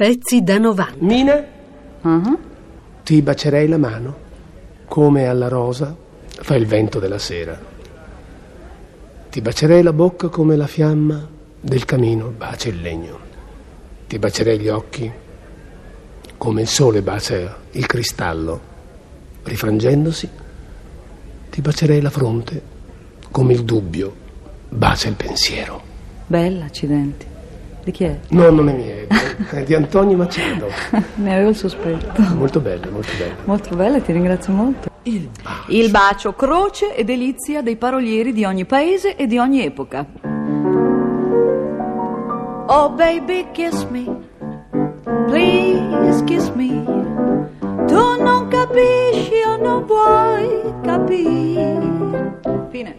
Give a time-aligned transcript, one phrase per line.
[0.00, 0.94] Pezzi da 90.
[1.00, 1.44] Mina,
[2.00, 2.38] Ah,
[3.04, 4.16] ti bacerei la mano,
[4.86, 5.94] come alla rosa
[6.26, 7.60] fa il vento della sera.
[9.28, 11.28] Ti bacerei la bocca come la fiamma
[11.60, 13.18] del camino bacia il legno.
[14.08, 15.12] Ti bacerei gli occhi
[16.38, 18.60] come il sole bacia il cristallo,
[19.42, 20.28] rifrangendosi.
[21.50, 22.62] Ti bacerei la fronte
[23.30, 24.14] come il dubbio
[24.66, 25.82] bacia il pensiero.
[26.26, 27.26] Bella, accidenti.
[27.82, 28.18] Di chi è?
[28.28, 28.94] No, non è mia,
[29.50, 30.66] è di- Antonio Macedo.
[31.16, 32.22] ne avevo il sospetto.
[32.34, 33.34] Molto bello, molto bello.
[33.44, 34.88] Molto bella, ti ringrazio molto.
[35.04, 35.72] Il bacio.
[35.72, 40.04] Il bacio, croce e delizia dei parolieri di ogni paese e di ogni epoca.
[42.66, 44.04] Oh baby, kiss me.
[45.26, 46.84] Please kiss me.
[47.86, 52.38] Tu non capisci o non vuoi capire.
[52.70, 52.94] Fine.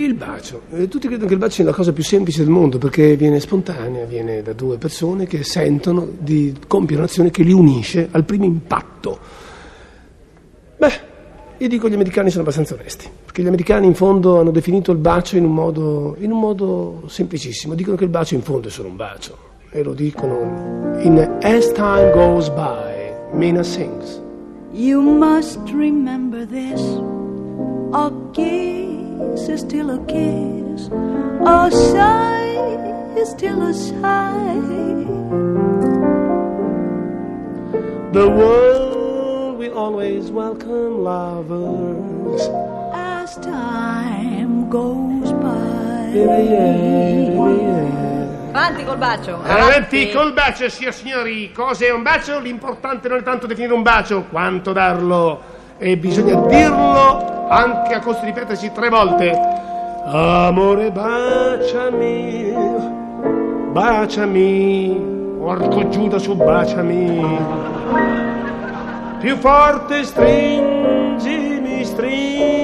[0.00, 0.62] Il bacio.
[0.72, 3.38] Eh, tutti credono che il bacio sia la cosa più semplice del mondo perché viene
[3.38, 8.46] spontanea, viene da due persone che sentono di compiere un'azione che li unisce al primo
[8.46, 9.18] impatto.
[10.78, 10.92] Beh,
[11.58, 14.90] io dico che gli americani sono abbastanza onesti, perché gli americani in fondo hanno definito
[14.90, 17.74] il bacio in un modo, in un modo semplicissimo.
[17.74, 19.36] Dicono che il bacio in fondo è solo un bacio
[19.70, 24.18] e lo dicono in As Time Goes By, Mina sings.
[24.72, 26.80] You must remember this.
[27.92, 28.89] A kiss
[29.60, 30.88] is still a kiss.
[31.46, 34.54] A sigh is still a sigh.
[38.12, 42.48] The world will always welcome lovers.
[42.94, 46.10] As time goes by.
[48.52, 49.42] Avanti col bacio.
[49.42, 51.52] Avanti col bacio, signor signori.
[51.52, 52.40] Cos'è un bacio?
[52.40, 55.58] L'importante non è tanto definire un bacio, quanto darlo.
[55.78, 59.36] E bisogna dirlo anche a costo di ripetersi tre volte.
[60.04, 62.54] Amore, baciami,
[63.72, 65.08] baciami.
[65.38, 67.38] Porco Giuda su baciami.
[69.18, 72.59] Più forte stringimi, stringimi,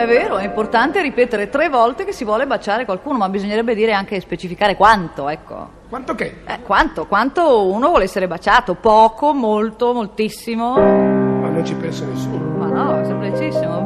[0.00, 3.92] È vero, è importante ripetere tre volte che si vuole baciare qualcuno, ma bisognerebbe dire
[3.92, 5.68] anche specificare quanto, ecco.
[5.90, 6.36] Quanto che?
[6.46, 7.04] Eh, quanto?
[7.04, 8.76] Quanto uno vuole essere baciato?
[8.76, 10.72] Poco, molto, moltissimo?
[10.72, 12.56] Ma non ci pensa nessuno.
[12.56, 13.82] Ma no, è semplicissimo.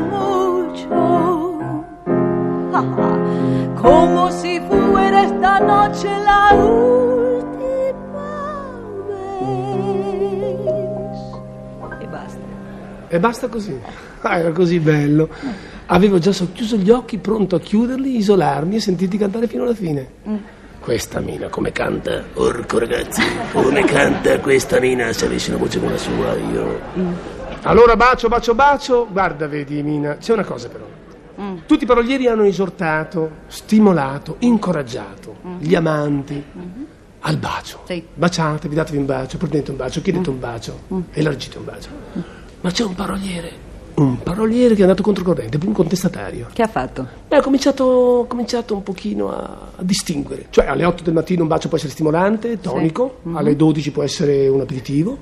[0.00, 1.58] Mucho.
[2.72, 3.18] Ah, ah.
[3.80, 6.25] Como si fuera esta noche
[13.08, 13.78] E basta così.
[14.20, 15.28] Ah, era così bello.
[15.86, 20.08] Avevo già socchiuso gli occhi, pronto a chiuderli, isolarmi e sentirti cantare fino alla fine.
[20.80, 22.22] Questa mina come canta?
[22.34, 23.22] Orco ragazzi,
[23.52, 26.80] come canta questa mina se avessi una voce come la sua io.
[27.62, 29.08] Allora bacio, bacio, bacio.
[29.10, 30.84] Guarda, vedi Mina, c'è una cosa però.
[31.66, 36.42] Tutti i parolieri hanno esortato, stimolato, incoraggiato gli amanti
[37.20, 37.82] al bacio.
[37.86, 38.06] Sì.
[38.14, 40.80] Baciatevi, datevi un bacio, prendete un bacio, chiedete un bacio,
[41.12, 41.88] elargite un bacio.
[42.66, 43.52] Ma c'è un paroliere,
[43.94, 46.48] un paroliere che è andato controcorrente, un contestatario.
[46.52, 47.06] Che ha fatto?
[47.28, 50.46] E ha cominciato, cominciato un pochino a, a distinguere.
[50.50, 54.48] Cioè alle 8 del mattino un bacio può essere stimolante, tonico, alle 12 può essere
[54.48, 55.16] un aperitivo,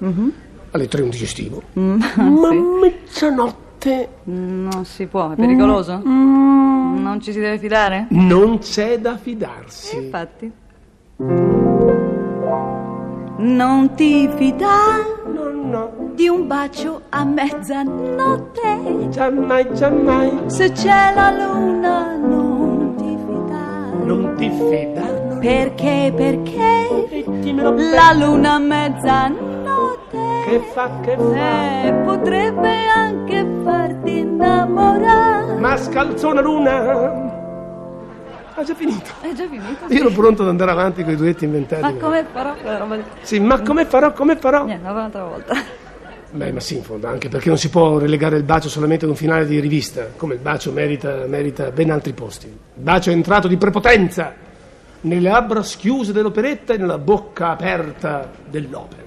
[0.71, 1.63] alle 3 un digestivo.
[1.75, 6.01] Ma a mezzanotte Non si può, è pericoloso?
[6.03, 8.07] Non ci si deve fidare?
[8.09, 9.97] non c'è da fidarsi.
[9.97, 10.51] Infatti.
[13.37, 19.09] Non ti fidare No, no, di un bacio a mezzanotte.
[19.11, 20.43] giammai, giammai.
[20.47, 24.05] Se c'è la luna non ti fidare.
[24.05, 25.39] Non ti fidare.
[25.41, 31.83] Perché, perché dimmelo la luna a mezzanotte Che fa, che fa?
[31.87, 35.59] eh, potrebbe anche farti innamorare.
[35.59, 37.43] Ma scalzò una luna.
[38.57, 39.11] Ha già finito.
[39.21, 39.87] È già finito?
[39.89, 41.83] Io ero pronto ad andare avanti con i duetti inventati.
[41.83, 42.55] Ma come farò?
[43.23, 44.65] Sì, ma come farò, come farò?
[44.65, 45.55] Niente, un'altra volta.
[46.31, 49.11] Beh, ma sì, in fondo, anche perché non si può relegare il bacio solamente ad
[49.11, 52.47] un finale di rivista, come il bacio merita, merita ben altri posti.
[52.47, 54.33] Il bacio è entrato di prepotenza
[55.03, 59.03] nelle labbra schiuse dell'operetta e nella bocca aperta dell'opera.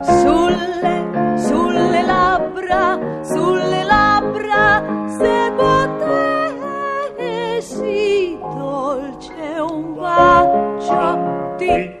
[0.00, 6.31] Sulle, sulle labbra, sulle labbra, se potessi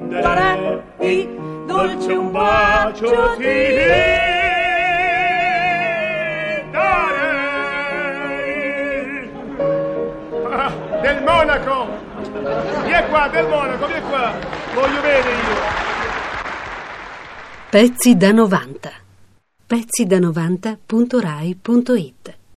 [0.08, 1.28] darei,
[1.66, 4.30] dolce un bacio ti darei.
[10.50, 11.86] Ah, del Monaco!
[12.84, 14.32] Vieni qua, del Monaco, vieni qua!
[14.74, 15.54] Voglio bene io!
[17.70, 18.90] Pezzi da 90.
[19.66, 22.40] pezzi da 90.rai.it